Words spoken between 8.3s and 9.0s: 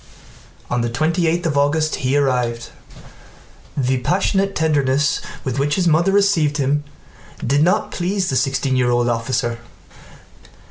the sixteen year